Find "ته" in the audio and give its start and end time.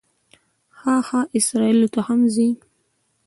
1.93-1.99